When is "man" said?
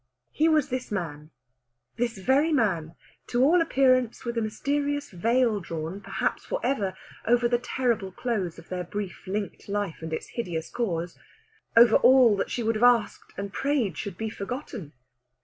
0.91-1.29, 2.51-2.95